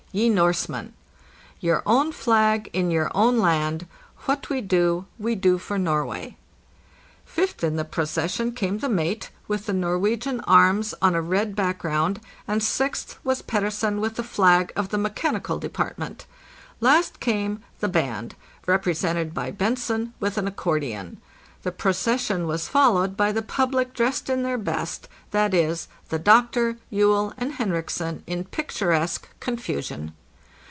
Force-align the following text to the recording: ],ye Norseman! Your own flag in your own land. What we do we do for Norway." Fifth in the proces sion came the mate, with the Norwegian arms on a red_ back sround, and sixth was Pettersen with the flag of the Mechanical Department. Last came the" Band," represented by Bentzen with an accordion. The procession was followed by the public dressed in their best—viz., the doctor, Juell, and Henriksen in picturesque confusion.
],ye 0.13 0.27
Norseman! 0.27 0.91
Your 1.61 1.81
own 1.85 2.11
flag 2.11 2.69
in 2.73 2.91
your 2.91 3.09
own 3.15 3.39
land. 3.39 3.87
What 4.25 4.49
we 4.49 4.59
do 4.59 5.05
we 5.17 5.35
do 5.35 5.57
for 5.57 5.77
Norway." 5.79 6.35
Fifth 7.23 7.63
in 7.63 7.77
the 7.77 7.85
proces 7.85 8.31
sion 8.31 8.51
came 8.51 8.79
the 8.79 8.89
mate, 8.89 9.29
with 9.47 9.67
the 9.67 9.73
Norwegian 9.73 10.41
arms 10.41 10.93
on 11.01 11.15
a 11.15 11.21
red_ 11.21 11.51
back 11.55 11.79
sround, 11.83 12.17
and 12.45 12.61
sixth 12.61 13.19
was 13.23 13.41
Pettersen 13.41 14.01
with 14.01 14.15
the 14.15 14.23
flag 14.23 14.73
of 14.75 14.89
the 14.89 14.97
Mechanical 14.97 15.57
Department. 15.59 16.25
Last 16.81 17.21
came 17.21 17.61
the" 17.79 17.87
Band," 18.03 18.35
represented 18.65 19.33
by 19.33 19.49
Bentzen 19.49 20.11
with 20.19 20.37
an 20.37 20.45
accordion. 20.45 21.21
The 21.63 21.71
procession 21.71 22.47
was 22.47 22.67
followed 22.67 23.15
by 23.15 23.31
the 23.31 23.43
public 23.43 23.93
dressed 23.93 24.31
in 24.31 24.41
their 24.41 24.57
best—viz., 24.57 25.87
the 26.09 26.17
doctor, 26.17 26.77
Juell, 26.91 27.35
and 27.37 27.51
Henriksen 27.53 28.23
in 28.25 28.45
picturesque 28.45 29.29
confusion. 29.39 30.15